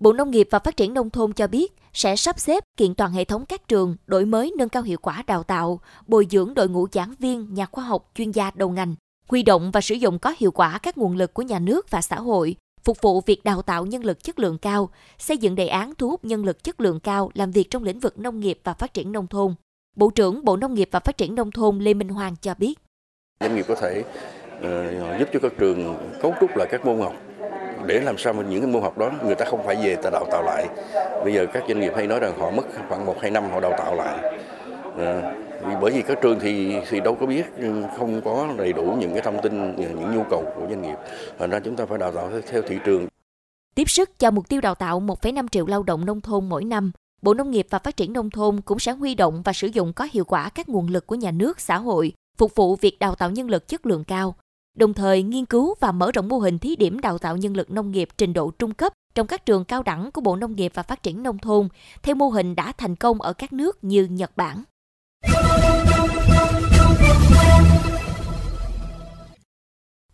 Bộ 0.02 0.14
Nông 0.14 0.32
nghiệp 0.32 0.48
và 0.52 0.60
Phát 0.60 0.78
triển 0.78 0.94
Nông 0.94 1.10
thôn 1.10 1.34
cho 1.34 1.48
biết 1.48 1.74
sẽ 1.94 2.16
sắp 2.16 2.40
xếp 2.40 2.64
kiện 2.78 2.96
toàn 2.96 3.12
hệ 3.12 3.24
thống 3.24 3.46
các 3.46 3.68
trường, 3.68 3.96
đổi 4.08 4.26
mới 4.26 4.54
nâng 4.58 4.70
cao 4.70 4.84
hiệu 4.84 4.98
quả 5.02 5.24
đào 5.28 5.44
tạo, 5.44 5.80
bồi 6.08 6.28
dưỡng 6.32 6.54
đội 6.54 6.70
ngũ 6.70 6.88
giảng 6.92 7.14
viên, 7.20 7.54
nhà 7.54 7.66
khoa 7.66 7.84
học, 7.84 8.12
chuyên 8.16 8.32
gia 8.32 8.52
đầu 8.56 8.70
ngành, 8.70 8.96
huy 9.28 9.44
động 9.44 9.72
và 9.72 9.82
sử 9.82 9.96
dụng 9.96 10.20
có 10.20 10.34
hiệu 10.38 10.52
quả 10.52 10.80
các 10.84 10.98
nguồn 10.98 11.16
lực 11.16 11.34
của 11.34 11.42
nhà 11.42 11.60
nước 11.60 11.90
và 11.90 12.02
xã 12.02 12.16
hội, 12.16 12.56
phục 12.84 13.02
vụ 13.02 13.22
việc 13.22 13.44
đào 13.44 13.62
tạo 13.62 13.86
nhân 13.86 14.06
lực 14.06 14.24
chất 14.24 14.40
lượng 14.40 14.58
cao, 14.58 14.90
xây 15.18 15.38
dựng 15.38 15.56
đề 15.56 15.68
án 15.68 15.94
thu 15.98 16.10
hút 16.10 16.26
nhân 16.26 16.46
lực 16.46 16.64
chất 16.64 16.82
lượng 16.82 17.00
cao 17.00 17.32
làm 17.34 17.52
việc 17.52 17.70
trong 17.70 17.84
lĩnh 17.84 18.00
vực 18.00 18.20
nông 18.20 18.40
nghiệp 18.40 18.60
và 18.64 18.74
phát 18.74 18.94
triển 18.94 19.12
nông 19.12 19.28
thôn. 19.28 19.56
Bộ 19.96 20.10
trưởng 20.10 20.46
Bộ 20.46 20.58
Nông 20.58 20.74
nghiệp 20.74 20.90
và 20.92 21.00
Phát 21.00 21.18
triển 21.18 21.36
Nông 21.36 21.52
thôn 21.52 21.80
Lê 21.80 21.94
Minh 21.94 22.10
Hoàng 22.10 22.36
cho 22.42 22.54
biết. 22.58 22.80
Doanh 23.40 23.56
nghiệp 23.56 23.66
có 23.68 23.76
thể 23.76 24.04
uh, 24.58 25.20
giúp 25.20 25.30
cho 25.34 25.40
các 25.42 25.52
trường 25.60 25.96
cấu 26.22 26.34
trúc 26.42 26.58
lại 26.58 26.68
các 26.72 26.86
môn 26.86 27.00
học 27.00 27.14
để 27.86 28.00
làm 28.00 28.18
sao 28.18 28.34
mà 28.34 28.44
những 28.44 28.62
cái 28.62 28.72
môn 28.72 28.82
học 28.82 28.98
đó 28.98 29.12
người 29.26 29.36
ta 29.36 29.46
không 29.46 29.66
phải 29.66 29.76
về 29.76 29.96
ta 29.96 30.10
đào 30.10 30.26
tạo 30.32 30.44
lại. 30.44 30.68
Bây 31.24 31.34
giờ 31.34 31.46
các 31.54 31.64
doanh 31.68 31.80
nghiệp 31.80 31.92
hay 31.96 32.08
nói 32.08 32.20
rằng 32.20 32.40
họ 32.40 32.52
mất 32.52 32.64
khoảng 32.90 33.06
1 33.06 33.16
2 33.22 33.32
năm 33.32 33.50
họ 33.52 33.60
đào 33.60 33.74
tạo 33.78 33.96
lại. 33.96 34.18
à, 34.98 35.34
bởi 35.82 35.92
vì 35.92 36.02
các 36.02 36.18
trường 36.22 36.40
thì 36.40 36.76
thì 36.90 37.00
đâu 37.00 37.16
có 37.16 37.26
biết 37.26 37.44
ừ, 37.58 37.84
không 37.98 38.22
có 38.22 38.48
đầy 38.58 38.74
đủ 38.74 38.96
những 39.00 39.14
cái 39.14 39.22
thông 39.22 39.42
tin 39.42 39.76
ừ, 39.76 39.84
những 39.84 40.16
nhu 40.16 40.24
cầu 40.30 40.44
của 40.56 40.62
doanh 40.70 40.82
nghiệp 40.82 40.96
thành 41.40 41.50
ra 41.50 41.60
chúng 41.60 41.76
ta 41.76 41.86
phải 41.86 41.98
đào 41.98 42.12
tạo 42.12 42.30
theo 42.48 42.62
thị 42.62 42.78
trường 42.86 43.08
tiếp 43.76 43.90
sức 43.90 44.20
cho 44.20 44.32
mục 44.32 44.50
tiêu 44.50 44.62
đào 44.62 44.76
tạo 44.76 45.00
1,5 45.00 45.48
triệu 45.48 45.66
lao 45.66 45.84
động 45.84 46.06
nông 46.06 46.22
thôn 46.22 46.50
mỗi 46.50 46.64
năm 46.64 46.92
Bộ 47.22 47.34
Nông 47.34 47.52
nghiệp 47.52 47.68
và 47.70 47.80
Phát 47.80 47.98
triển 47.98 48.14
Nông 48.14 48.30
thôn 48.30 48.62
cũng 48.62 48.80
sẽ 48.80 48.92
huy 48.92 49.16
động 49.16 49.42
và 49.42 49.54
sử 49.54 49.68
dụng 49.68 49.94
có 49.94 50.08
hiệu 50.12 50.26
quả 50.26 50.50
các 50.50 50.70
nguồn 50.70 50.88
lực 50.88 51.08
của 51.08 51.16
nhà 51.16 51.32
nước, 51.32 51.60
xã 51.60 51.78
hội, 51.78 52.14
phục 52.38 52.56
vụ 52.56 52.76
việc 52.76 53.00
đào 53.00 53.16
tạo 53.16 53.32
nhân 53.32 53.50
lực 53.50 53.68
chất 53.68 53.86
lượng 53.86 54.04
cao, 54.04 54.36
đồng 54.76 54.94
thời 54.94 55.24
nghiên 55.24 55.46
cứu 55.46 55.76
và 55.80 55.92
mở 55.92 56.12
rộng 56.12 56.28
mô 56.28 56.38
hình 56.38 56.60
thí 56.60 56.76
điểm 56.76 57.00
đào 57.00 57.18
tạo 57.18 57.38
nhân 57.38 57.58
lực 57.58 57.72
nông 57.72 57.92
nghiệp 57.92 58.10
trình 58.18 58.34
độ 58.34 58.52
trung 58.52 58.74
cấp 58.74 58.94
trong 59.16 59.28
các 59.28 59.46
trường 59.46 59.66
cao 59.66 59.84
đẳng 59.84 60.12
của 60.12 60.22
Bộ 60.22 60.36
Nông 60.36 60.56
nghiệp 60.56 60.72
và 60.76 60.84
Phát 60.84 61.04
triển 61.04 61.24
Nông 61.24 61.38
thôn, 61.38 61.68
theo 62.04 62.16
mô 62.16 62.30
hình 62.30 62.56
đã 62.56 62.72
thành 62.72 62.96
công 62.96 63.22
ở 63.22 63.34
các 63.34 63.54
nước 63.54 63.84
như 63.84 64.08
Nhật 64.12 64.32
Bản. 64.38 64.64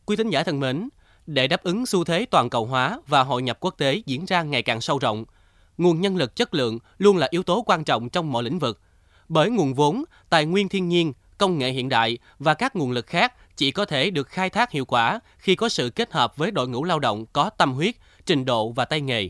Quý 0.05 0.15
thính 0.15 0.29
giả 0.29 0.43
thân 0.43 0.59
mến, 0.59 0.89
để 1.25 1.47
đáp 1.47 1.63
ứng 1.63 1.85
xu 1.85 2.03
thế 2.03 2.25
toàn 2.25 2.49
cầu 2.49 2.65
hóa 2.65 2.99
và 3.07 3.23
hội 3.23 3.41
nhập 3.41 3.57
quốc 3.59 3.75
tế 3.77 4.01
diễn 4.05 4.25
ra 4.25 4.43
ngày 4.43 4.61
càng 4.61 4.81
sâu 4.81 4.99
rộng– 4.99 5.25
nguồn 5.77 6.01
nhân 6.01 6.17
lực 6.17 6.35
chất 6.35 6.53
lượng 6.53 6.79
luôn 6.97 7.17
là 7.17 7.27
yếu 7.29 7.43
tố 7.43 7.63
quan 7.65 7.83
trọng 7.83 8.09
trong 8.09 8.31
mọi 8.31 8.43
lĩnh 8.43 8.59
vực. 8.59 8.81
Bởi 9.29 9.49
nguồn 9.49 9.73
vốn, 9.73 10.03
tài 10.29 10.45
nguyên 10.45 10.69
thiên 10.69 10.87
nhiên, 10.87 11.13
công 11.37 11.57
nghệ 11.57 11.71
hiện 11.71 11.89
đại 11.89 12.17
và 12.39 12.53
các 12.53 12.75
nguồn 12.75 12.91
lực 12.91 13.07
khác 13.07 13.33
chỉ 13.57 13.71
có 13.71 13.85
thể 13.85 14.09
được 14.09 14.27
khai 14.27 14.49
thác 14.49 14.71
hiệu 14.71 14.85
quả 14.85 15.19
khi 15.37 15.55
có 15.55 15.69
sự 15.69 15.89
kết 15.89 16.13
hợp 16.13 16.37
với 16.37 16.51
đội 16.51 16.67
ngũ 16.67 16.83
lao 16.83 16.99
động 16.99 17.25
có 17.33 17.49
tâm 17.49 17.73
huyết, 17.73 17.95
trình 18.25 18.45
độ 18.45 18.69
và 18.69 18.85
tay 18.85 19.01
nghề. 19.01 19.29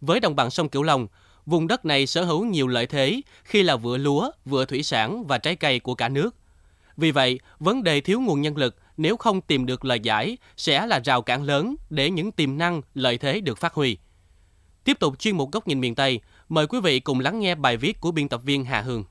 Với 0.00 0.20
đồng 0.20 0.36
bằng 0.36 0.50
sông 0.50 0.68
Cửu 0.68 0.82
Long, 0.82 1.06
vùng 1.46 1.66
đất 1.66 1.84
này 1.84 2.06
sở 2.06 2.24
hữu 2.24 2.44
nhiều 2.44 2.68
lợi 2.68 2.86
thế 2.86 3.20
khi 3.44 3.62
là 3.62 3.76
vựa 3.76 3.96
lúa, 3.96 4.30
vựa 4.44 4.64
thủy 4.64 4.82
sản 4.82 5.26
và 5.26 5.38
trái 5.38 5.56
cây 5.56 5.80
của 5.80 5.94
cả 5.94 6.08
nước. 6.08 6.36
Vì 6.96 7.10
vậy, 7.10 7.40
vấn 7.58 7.82
đề 7.82 8.00
thiếu 8.00 8.20
nguồn 8.20 8.40
nhân 8.40 8.56
lực 8.56 8.76
nếu 8.96 9.16
không 9.16 9.40
tìm 9.40 9.66
được 9.66 9.84
lời 9.84 10.00
giải 10.00 10.36
sẽ 10.56 10.86
là 10.86 11.00
rào 11.04 11.22
cản 11.22 11.42
lớn 11.42 11.76
để 11.90 12.10
những 12.10 12.32
tiềm 12.32 12.58
năng, 12.58 12.82
lợi 12.94 13.18
thế 13.18 13.40
được 13.40 13.58
phát 13.58 13.74
huy. 13.74 13.98
Tiếp 14.84 14.98
tục 15.00 15.18
chuyên 15.18 15.36
mục 15.36 15.52
góc 15.52 15.68
nhìn 15.68 15.80
miền 15.80 15.94
Tây, 15.94 16.20
mời 16.48 16.66
quý 16.66 16.80
vị 16.80 17.00
cùng 17.00 17.20
lắng 17.20 17.40
nghe 17.40 17.54
bài 17.54 17.76
viết 17.76 18.00
của 18.00 18.10
biên 18.10 18.28
tập 18.28 18.40
viên 18.44 18.64
Hà 18.64 18.80
Hương. 18.80 19.04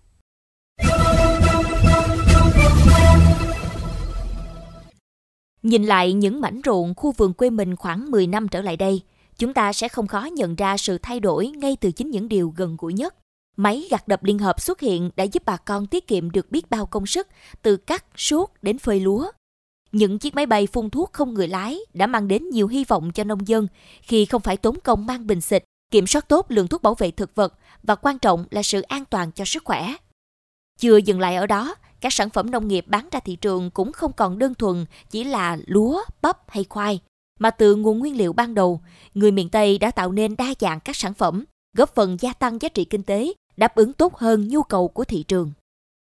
Nhìn 5.63 5.83
lại 5.83 6.13
những 6.13 6.42
mảnh 6.42 6.61
ruộng 6.66 6.94
khu 6.95 7.11
vườn 7.11 7.33
quê 7.33 7.49
mình 7.49 7.75
khoảng 7.75 8.11
10 8.11 8.28
năm 8.28 8.47
trở 8.47 8.61
lại 8.61 8.78
đây, 8.78 9.01
chúng 9.37 9.54
ta 9.54 9.73
sẽ 9.73 9.87
không 9.87 10.07
khó 10.07 10.21
nhận 10.21 10.56
ra 10.56 10.78
sự 10.78 10.97
thay 10.97 11.19
đổi 11.19 11.47
ngay 11.47 11.78
từ 11.81 11.92
chính 11.92 12.11
những 12.11 12.28
điều 12.28 12.54
gần 12.57 12.78
gũi 12.80 12.94
nhất. 12.94 13.16
Máy 13.57 13.87
gặt 13.89 14.07
đập 14.07 14.23
liên 14.23 14.39
hợp 14.39 14.61
xuất 14.61 14.80
hiện 14.80 15.09
đã 15.16 15.23
giúp 15.23 15.44
bà 15.45 15.57
con 15.57 15.87
tiết 15.87 16.07
kiệm 16.07 16.31
được 16.31 16.51
biết 16.51 16.69
bao 16.69 16.85
công 16.85 17.06
sức, 17.06 17.28
từ 17.61 17.78
cắt, 17.78 18.06
suốt 18.16 18.54
đến 18.61 18.80
phơi 18.80 18.99
lúa. 18.99 19.31
Những 19.92 20.19
chiếc 20.19 20.35
máy 20.35 20.45
bay 20.45 20.68
phun 20.68 20.89
thuốc 20.89 21.13
không 21.13 21.33
người 21.33 21.47
lái 21.47 21.80
đã 21.94 22.07
mang 22.07 22.28
đến 22.28 22.49
nhiều 22.49 22.68
hy 22.68 22.83
vọng 22.83 23.11
cho 23.11 23.23
nông 23.23 23.47
dân 23.47 23.68
khi 24.01 24.25
không 24.25 24.42
phải 24.42 24.57
tốn 24.57 24.80
công 24.83 25.06
mang 25.06 25.28
bình 25.28 25.42
xịt, 25.42 25.63
kiểm 25.92 26.07
soát 26.07 26.28
tốt 26.28 26.45
lượng 26.49 26.68
thuốc 26.68 26.81
bảo 26.81 26.95
vệ 26.95 27.11
thực 27.11 27.35
vật 27.35 27.54
và 27.83 27.95
quan 27.95 28.19
trọng 28.19 28.45
là 28.51 28.63
sự 28.63 28.81
an 28.81 29.06
toàn 29.06 29.31
cho 29.31 29.45
sức 29.45 29.63
khỏe. 29.66 29.95
Chưa 30.80 30.97
dừng 30.97 31.19
lại 31.19 31.35
ở 31.35 31.47
đó, 31.47 31.75
các 32.01 32.13
sản 32.13 32.29
phẩm 32.29 32.51
nông 32.51 32.68
nghiệp 32.68 32.85
bán 32.87 33.07
ra 33.11 33.19
thị 33.19 33.35
trường 33.35 33.71
cũng 33.71 33.91
không 33.91 34.13
còn 34.13 34.39
đơn 34.39 34.53
thuần 34.53 34.85
chỉ 35.11 35.23
là 35.23 35.57
lúa, 35.65 36.03
bắp 36.21 36.49
hay 36.49 36.65
khoai, 36.69 36.99
mà 37.39 37.51
từ 37.51 37.75
nguồn 37.75 37.99
nguyên 37.99 38.18
liệu 38.18 38.33
ban 38.33 38.53
đầu, 38.53 38.81
người 39.13 39.31
miền 39.31 39.49
Tây 39.49 39.77
đã 39.77 39.91
tạo 39.91 40.11
nên 40.11 40.35
đa 40.35 40.53
dạng 40.59 40.79
các 40.79 40.95
sản 40.95 41.13
phẩm, 41.13 41.45
góp 41.77 41.95
phần 41.95 42.18
gia 42.19 42.33
tăng 42.33 42.61
giá 42.61 42.69
trị 42.69 42.85
kinh 42.85 43.03
tế, 43.03 43.33
đáp 43.57 43.75
ứng 43.75 43.94
tốt 43.94 44.15
hơn 44.15 44.47
nhu 44.47 44.63
cầu 44.63 44.87
của 44.87 45.03
thị 45.03 45.23
trường. 45.23 45.51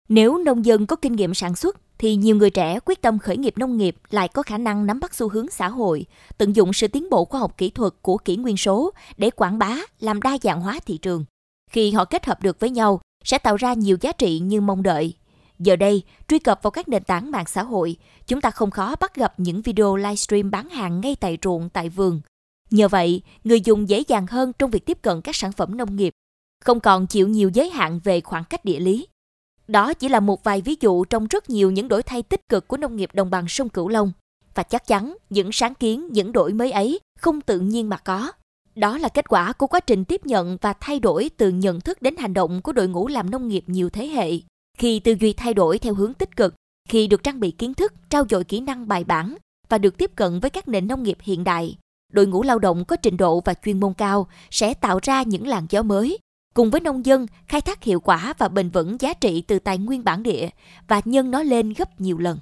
Nếu 0.09 0.39
nông 0.39 0.65
dân 0.65 0.87
có 0.87 0.97
kinh 0.97 1.13
nghiệm 1.13 1.35
sản 1.35 1.57
xuất 1.57 1.77
thì 1.99 2.17
nhiều 2.17 2.37
người 2.37 2.51
trẻ 2.51 2.79
quyết 2.85 3.03
tâm 3.03 3.19
khởi 3.19 3.37
nghiệp 3.37 3.59
nông 3.59 3.77
nghiệp 3.77 3.97
lại 4.11 4.29
có 4.29 4.43
khả 4.43 4.59
năng 4.59 4.87
nắm 4.87 5.01
bắt 5.01 5.15
xu 5.15 5.29
hướng 5.29 5.51
xã 5.51 5.69
hội, 5.69 6.07
tận 6.39 6.57
dụng 6.57 6.73
sự 6.73 6.89
tiến 6.89 7.11
bộ 7.11 7.25
khoa 7.25 7.41
học 7.41 7.59
kỹ 7.59 7.71
thuật 7.71 7.93
của 8.03 8.17
kỷ 8.17 8.37
nguyên 8.37 8.57
số 8.57 8.91
để 9.17 9.31
quảng 9.31 9.59
bá, 9.59 9.77
làm 10.01 10.23
đa 10.23 10.39
dạng 10.43 10.61
hóa 10.61 10.79
thị 10.87 10.99
trường. 10.99 11.25
Khi 11.71 11.91
họ 11.91 12.05
kết 12.05 12.27
hợp 12.27 12.43
được 12.43 12.61
với 12.61 12.71
nhau, 12.71 13.01
sẽ 13.25 13.39
tạo 13.39 13.57
ra 13.57 13.73
nhiều 13.75 13.97
giá 14.01 14.13
trị 14.13 14.39
như 14.39 14.61
mong 14.61 14.83
đợi. 14.83 15.15
Giờ 15.59 15.77
đây, 15.77 16.03
truy 16.29 16.39
cập 16.39 16.63
vào 16.63 16.71
các 16.71 16.89
nền 16.89 17.05
tảng 17.05 17.31
mạng 17.31 17.47
xã 17.47 17.63
hội, 17.63 17.97
chúng 18.27 18.41
ta 18.41 18.51
không 18.51 18.71
khó 18.71 18.97
bắt 19.01 19.15
gặp 19.15 19.35
những 19.37 19.63
video 19.63 19.97
livestream 19.97 20.51
bán 20.51 20.69
hàng 20.69 21.01
ngay 21.01 21.17
tại 21.17 21.39
ruộng, 21.43 21.69
tại 21.69 21.89
vườn. 21.89 22.21
Nhờ 22.71 22.89
vậy, 22.89 23.23
người 23.45 23.61
dùng 23.61 23.89
dễ 23.89 24.03
dàng 24.09 24.27
hơn 24.27 24.53
trong 24.59 24.71
việc 24.71 24.87
tiếp 24.87 24.99
cận 25.03 25.21
các 25.21 25.37
sản 25.37 25.53
phẩm 25.53 25.77
nông 25.77 25.97
nghiệp, 25.97 26.13
không 26.65 26.81
còn 26.81 27.07
chịu 27.07 27.29
nhiều 27.29 27.51
giới 27.55 27.71
hạn 27.71 28.01
về 28.05 28.21
khoảng 28.21 28.45
cách 28.45 28.65
địa 28.65 28.81
lý. 28.81 29.07
Đó 29.69 29.95
chỉ 29.95 30.09
là 30.09 30.21
một 30.21 30.45
vài 30.45 30.61
ví 30.61 30.77
dụ 30.81 31.05
trong 31.05 31.27
rất 31.27 31.51
nhiều 31.51 31.71
những 31.71 31.89
đổi 31.89 32.03
thay 32.03 32.23
tích 32.23 32.49
cực 32.49 32.69
của 32.69 32.77
nông 32.77 32.97
nghiệp 32.97 33.11
đồng 33.13 33.31
bằng 33.31 33.49
sông 33.49 33.69
Cửu 33.69 33.89
Long. 33.89 34.13
Và 34.55 34.63
chắc 34.63 34.87
chắn 34.87 35.17
những 35.31 35.53
sáng 35.53 35.75
kiến, 35.75 36.09
những 36.13 36.33
đổi 36.33 36.53
mới 36.53 36.73
ấy 36.73 37.01
không 37.19 37.41
tự 37.41 37.61
nhiên 37.61 37.89
mà 37.89 37.97
có. 37.97 38.33
Đó 38.75 38.99
là 38.99 39.09
kết 39.09 39.29
quả 39.29 39.53
của 39.53 39.67
quá 39.67 39.81
trình 39.81 40.05
tiếp 40.05 40.27
nhận 40.27 40.57
và 40.61 40.73
thay 40.73 41.01
đổi 41.01 41.31
từ 41.37 41.49
nhận 41.49 41.81
thức 41.81 42.03
đến 42.03 42.17
hành 42.17 42.35
động 42.35 42.63
của 42.63 42.73
đội 42.73 42.89
ngũ 42.89 43.09
làm 43.09 43.31
nông 43.31 43.49
nghiệp 43.49 43.65
nhiều 43.67 43.91
thế 43.91 44.07
hệ. 44.07 44.31
Khi 44.79 45.01
tư 45.01 45.15
duy 45.21 45.33
thay 45.33 45.55
đổi 45.55 45.79
theo 45.79 45.95
hướng 45.95 46.15
tích 46.15 46.37
cực, 46.37 46.55
Khi 46.89 47.07
được 47.07 47.23
trang 47.23 47.41
bị 47.41 47.51
kiến 47.51 47.75
thức, 47.75 47.93
trao 48.11 48.25
dồi 48.31 48.45
kỹ 48.45 48.61
năng 48.61 48.89
bài 48.89 49.05
bản 49.05 49.35
và 49.69 49.79
được 49.79 49.97
tiếp 49.97 50.11
cận 50.17 50.41
với 50.41 50.51
các 50.51 50.69
nền 50.69 50.87
nông 50.87 51.03
nghiệp 51.03 51.19
hiện 51.23 51.45
đại, 51.45 51.77
đội 52.13 52.27
ngũ 52.27 52.43
lao 52.43 52.59
động 52.59 52.85
có 52.85 52.97
trình 52.97 53.17
độ 53.17 53.41
và 53.45 53.55
chuyên 53.65 53.81
môn 53.81 53.95
cao 53.95 54.27
sẽ 54.51 54.75
tạo 54.75 54.99
ra 55.03 55.23
những 55.23 55.47
làn 55.47 55.67
gió 55.71 55.83
mới, 55.83 56.19
cùng 56.55 56.71
với 56.71 56.81
nông 56.81 57.07
dân 57.07 57.27
khai 57.47 57.61
thác 57.61 57.85
hiệu 57.85 58.01
quả 58.01 58.35
và 58.39 58.49
bền 58.49 58.71
vững 58.71 58.97
giá 59.01 59.15
trị 59.15 59.41
từ 59.41 59.59
tài 59.59 59.79
nguyên 59.79 60.05
bản 60.05 60.23
địa 60.23 60.49
và 60.89 61.01
nhân 61.05 61.31
nó 61.31 61.43
lên 61.43 61.73
gấp 61.73 62.01
nhiều 62.01 62.19
lần. 62.19 62.39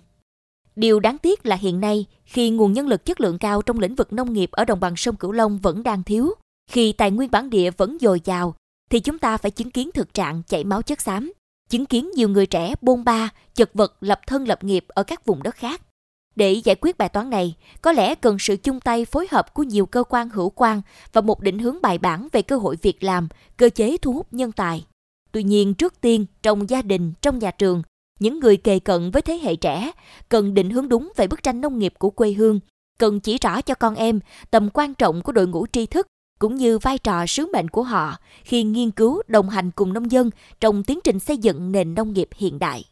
Điều 0.76 1.00
đáng 1.00 1.18
tiếc 1.18 1.46
là 1.46 1.56
hiện 1.56 1.80
nay, 1.80 2.06
khi 2.24 2.50
nguồn 2.50 2.72
nhân 2.72 2.86
lực 2.86 3.04
chất 3.04 3.20
lượng 3.20 3.38
cao 3.38 3.62
trong 3.62 3.78
lĩnh 3.78 3.94
vực 3.94 4.12
nông 4.12 4.32
nghiệp 4.32 4.50
ở 4.52 4.64
đồng 4.64 4.80
bằng 4.80 4.96
sông 4.96 5.16
Cửu 5.16 5.32
Long 5.32 5.58
vẫn 5.58 5.82
đang 5.82 6.02
thiếu, 6.02 6.34
khi 6.70 6.92
tài 6.92 7.10
nguyên 7.10 7.30
bản 7.30 7.50
địa 7.50 7.70
vẫn 7.70 7.96
dồi 8.00 8.20
dào, 8.24 8.54
thì 8.90 9.00
chúng 9.00 9.18
ta 9.18 9.36
phải 9.36 9.50
chứng 9.50 9.70
kiến 9.70 9.90
thực 9.94 10.14
trạng 10.14 10.42
chảy 10.42 10.64
máu 10.64 10.82
chất 10.82 11.00
xám, 11.00 11.32
chứng 11.72 11.86
kiến 11.86 12.10
nhiều 12.14 12.28
người 12.28 12.46
trẻ 12.46 12.74
bôn 12.80 13.04
ba, 13.04 13.30
chật 13.54 13.70
vật 13.74 13.96
lập 14.00 14.20
thân 14.26 14.48
lập 14.48 14.64
nghiệp 14.64 14.84
ở 14.88 15.02
các 15.02 15.26
vùng 15.26 15.42
đất 15.42 15.54
khác. 15.54 15.82
Để 16.36 16.52
giải 16.52 16.76
quyết 16.80 16.98
bài 16.98 17.08
toán 17.08 17.30
này, 17.30 17.54
có 17.82 17.92
lẽ 17.92 18.14
cần 18.14 18.36
sự 18.38 18.56
chung 18.56 18.80
tay 18.80 19.04
phối 19.04 19.26
hợp 19.30 19.54
của 19.54 19.62
nhiều 19.62 19.86
cơ 19.86 20.04
quan 20.04 20.28
hữu 20.28 20.50
quan 20.50 20.82
và 21.12 21.20
một 21.20 21.40
định 21.40 21.58
hướng 21.58 21.82
bài 21.82 21.98
bản 21.98 22.28
về 22.32 22.42
cơ 22.42 22.56
hội 22.56 22.76
việc 22.82 23.02
làm, 23.04 23.28
cơ 23.56 23.68
chế 23.68 23.96
thu 24.02 24.12
hút 24.12 24.26
nhân 24.30 24.52
tài. 24.52 24.84
Tuy 25.32 25.42
nhiên, 25.42 25.74
trước 25.74 26.00
tiên, 26.00 26.26
trong 26.42 26.70
gia 26.70 26.82
đình, 26.82 27.12
trong 27.20 27.38
nhà 27.38 27.50
trường, 27.50 27.82
những 28.18 28.40
người 28.40 28.56
kề 28.56 28.78
cận 28.78 29.10
với 29.10 29.22
thế 29.22 29.38
hệ 29.42 29.56
trẻ 29.56 29.92
cần 30.28 30.54
định 30.54 30.70
hướng 30.70 30.88
đúng 30.88 31.12
về 31.16 31.26
bức 31.26 31.42
tranh 31.42 31.60
nông 31.60 31.78
nghiệp 31.78 31.94
của 31.98 32.10
quê 32.10 32.32
hương, 32.32 32.60
cần 32.98 33.20
chỉ 33.20 33.38
rõ 33.38 33.60
cho 33.60 33.74
con 33.74 33.94
em 33.94 34.20
tầm 34.50 34.68
quan 34.74 34.94
trọng 34.94 35.22
của 35.22 35.32
đội 35.32 35.46
ngũ 35.46 35.66
tri 35.66 35.86
thức 35.86 36.06
cũng 36.42 36.54
như 36.54 36.78
vai 36.78 36.98
trò 36.98 37.26
sứ 37.26 37.46
mệnh 37.52 37.68
của 37.68 37.82
họ 37.82 38.16
khi 38.44 38.62
nghiên 38.62 38.90
cứu 38.90 39.22
đồng 39.26 39.48
hành 39.48 39.70
cùng 39.70 39.92
nông 39.92 40.10
dân 40.10 40.30
trong 40.60 40.84
tiến 40.84 40.98
trình 41.04 41.18
xây 41.18 41.36
dựng 41.36 41.72
nền 41.72 41.94
nông 41.94 42.12
nghiệp 42.12 42.28
hiện 42.36 42.58
đại. 42.58 42.84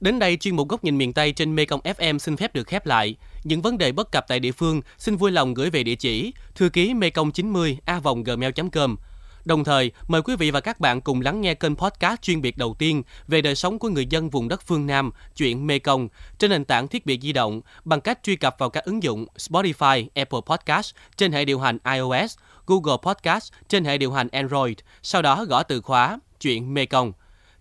Đến 0.00 0.18
đây, 0.18 0.36
chuyên 0.36 0.56
mục 0.56 0.68
Góc 0.68 0.84
nhìn 0.84 0.98
miền 0.98 1.12
Tây 1.12 1.32
trên 1.32 1.54
Mekong 1.54 1.80
FM 1.80 2.18
xin 2.18 2.36
phép 2.36 2.54
được 2.54 2.66
khép 2.66 2.86
lại. 2.86 3.16
Những 3.44 3.62
vấn 3.62 3.78
đề 3.78 3.92
bất 3.92 4.12
cập 4.12 4.24
tại 4.28 4.40
địa 4.40 4.52
phương 4.52 4.80
xin 4.98 5.16
vui 5.16 5.30
lòng 5.30 5.54
gửi 5.54 5.70
về 5.70 5.82
địa 5.82 5.94
chỉ 5.94 6.32
thư 6.54 6.68
ký 6.68 6.94
mekong 6.94 7.32
90 7.32 7.78
a 7.84 8.00
gmail.com. 8.24 8.96
Đồng 9.44 9.64
thời, 9.64 9.90
mời 10.06 10.22
quý 10.22 10.36
vị 10.36 10.50
và 10.50 10.60
các 10.60 10.80
bạn 10.80 11.00
cùng 11.00 11.20
lắng 11.20 11.40
nghe 11.40 11.54
kênh 11.54 11.76
podcast 11.76 12.22
chuyên 12.22 12.40
biệt 12.40 12.58
đầu 12.58 12.74
tiên 12.78 13.02
về 13.28 13.40
đời 13.42 13.54
sống 13.54 13.78
của 13.78 13.88
người 13.88 14.06
dân 14.06 14.30
vùng 14.30 14.48
đất 14.48 14.62
phương 14.66 14.86
Nam, 14.86 15.10
chuyện 15.36 15.66
Mekong, 15.66 16.08
trên 16.38 16.50
nền 16.50 16.64
tảng 16.64 16.88
thiết 16.88 17.06
bị 17.06 17.18
di 17.22 17.32
động 17.32 17.60
bằng 17.84 18.00
cách 18.00 18.18
truy 18.22 18.36
cập 18.36 18.56
vào 18.58 18.70
các 18.70 18.84
ứng 18.84 19.02
dụng 19.02 19.26
Spotify, 19.36 20.06
Apple 20.14 20.40
Podcast 20.46 20.94
trên 21.16 21.32
hệ 21.32 21.44
điều 21.44 21.60
hành 21.60 21.78
iOS, 21.94 22.36
Google 22.66 22.96
Podcast 23.02 23.52
trên 23.68 23.84
hệ 23.84 23.98
điều 23.98 24.12
hành 24.12 24.28
Android, 24.28 24.76
sau 25.02 25.22
đó 25.22 25.44
gõ 25.44 25.62
từ 25.62 25.80
khóa 25.80 26.18
chuyện 26.40 26.74
Mekong. 26.74 27.12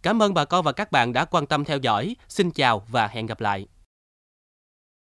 Cảm 0.01 0.21
ơn 0.21 0.33
bà 0.33 0.45
con 0.45 0.65
và 0.65 0.71
các 0.71 0.91
bạn 0.91 1.13
đã 1.13 1.25
quan 1.25 1.45
tâm 1.45 1.65
theo 1.65 1.77
dõi. 1.77 2.15
Xin 2.29 2.51
chào 2.51 2.83
và 2.87 3.07
hẹn 3.07 3.25
gặp 3.25 3.41
lại. 3.41 3.72